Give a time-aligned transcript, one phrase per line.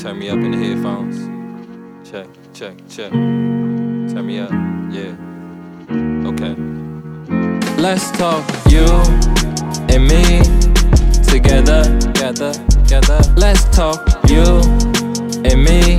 [0.00, 1.28] Turn me up in the headphones.
[2.10, 3.10] Check, check, check.
[3.10, 4.50] Turn me up,
[4.90, 5.12] yeah.
[6.26, 6.54] Okay.
[7.76, 8.86] Let's talk you
[9.92, 10.40] and me
[11.22, 13.20] together, together, together.
[13.36, 14.00] Let's talk
[14.30, 14.42] you
[15.44, 15.98] and me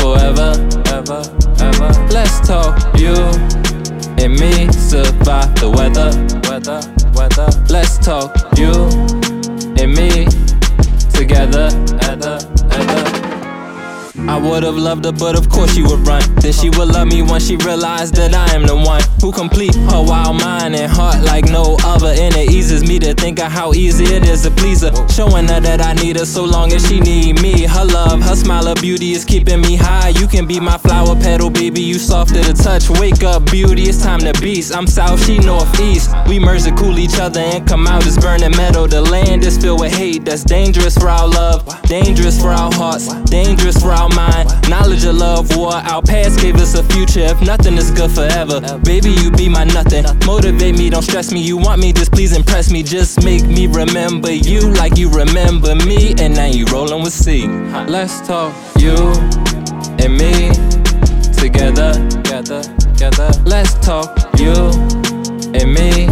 [0.00, 0.56] forever,
[0.86, 1.22] ever,
[1.60, 1.92] ever.
[2.08, 3.12] Let's talk you
[4.24, 6.08] and me survive the weather,
[6.48, 6.80] weather,
[7.12, 7.50] weather.
[7.68, 8.72] Let's talk you
[9.76, 10.24] and me
[11.12, 11.68] together.
[14.32, 16.22] I would've loved her, but of course she would run.
[16.36, 19.74] Then she would love me once she realized that I am the one who complete
[19.74, 22.14] her wild mind and heart like no other.
[22.16, 24.92] And it eases me to think of how easy it is to please her.
[25.08, 27.66] Showing her that I need her so long as she need me.
[27.66, 28.11] Her love,
[28.82, 30.08] beauty is keeping me high.
[30.08, 31.80] You can be my flower petal, baby.
[31.80, 32.90] You soft to the touch.
[32.98, 34.74] Wake up, beauty, it's time to beast.
[34.74, 36.10] I'm south, she northeast.
[36.26, 38.88] We merge to cool each other and come out as burning metal.
[38.88, 43.06] The land is filled with hate that's dangerous for our love, dangerous for our hearts,
[43.30, 44.50] dangerous for our mind.
[44.68, 47.20] Knowledge of love, war, our past gave us a future.
[47.20, 50.04] If nothing is good forever, baby, you be my nothing.
[50.26, 51.40] Motivate me, don't stress me.
[51.40, 52.82] You want me, just please impress me.
[52.82, 56.14] Just make me remember you like you remember me.
[56.18, 57.46] And now you rolling with C.
[57.86, 58.96] Let's talk you
[60.02, 60.50] and me
[61.38, 63.30] together, together, together.
[63.44, 64.10] Let's talk
[64.40, 64.52] you
[65.54, 66.08] and me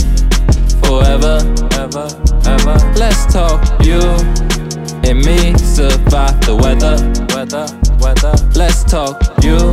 [0.79, 1.43] forever,
[1.75, 2.07] ever,
[2.47, 2.77] ever.
[2.95, 4.01] Let's talk you
[5.03, 6.97] and me survive the weather,
[7.35, 7.67] weather,
[7.99, 8.35] weather.
[8.55, 9.70] Let's talk you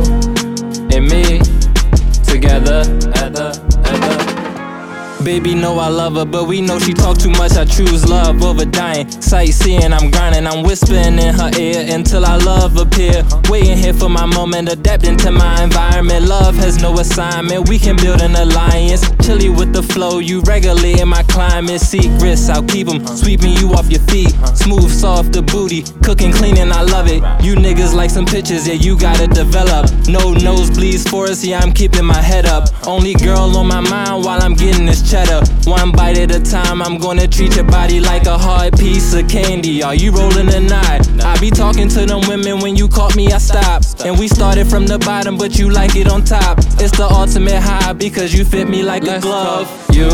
[5.38, 7.52] Baby, know I love her, but we know she talk too much.
[7.52, 9.08] I choose love over dying.
[9.08, 13.22] Sightseeing, I'm grinding, I'm whispering in her ear until I love appear.
[13.48, 16.26] Waiting here for my moment, adapting to my environment.
[16.26, 19.08] Love has no assignment, we can build an alliance.
[19.24, 21.82] Chilly with the flow, you regulate my climate.
[21.82, 23.06] Secrets, I'll keep them.
[23.06, 24.34] Sweeping you off your feet.
[24.56, 25.84] Smooth, soft, the booty.
[26.02, 27.22] Cooking, cleaning, I love it.
[27.44, 29.86] You niggas like some pictures, yeah, you gotta develop.
[30.08, 32.64] No nosebleeds for us, yeah, I'm keeping my head up.
[32.88, 35.27] Only girl on my mind while I'm getting this cheddar.
[35.68, 39.28] One bite at a time, I'm gonna treat your body like a hard piece of
[39.28, 39.82] candy.
[39.82, 41.06] Are you rolling a knot?
[41.20, 44.00] I be talking to them women when you caught me, I stopped.
[44.06, 46.58] And we started from the bottom, but you like it on top.
[46.80, 49.68] It's the ultimate high because you fit me like a glove.
[49.92, 50.08] You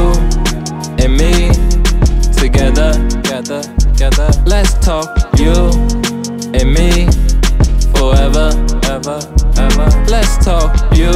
[0.98, 1.50] and me
[2.32, 4.28] together, together, together.
[4.44, 5.70] Let's talk you
[6.52, 7.06] and me
[7.94, 8.50] forever,
[8.90, 9.20] ever,
[9.56, 10.04] ever.
[10.08, 11.12] Let's talk you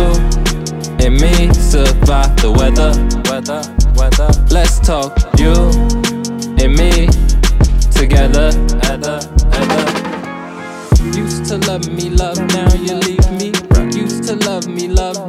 [1.05, 2.93] and me survive the weather,
[3.29, 3.78] weather.
[4.51, 5.53] Let's talk, you
[6.59, 7.09] and me
[7.93, 8.51] together.
[11.15, 13.53] Used to love me, love now you leave me.
[13.95, 15.28] Used to love me, love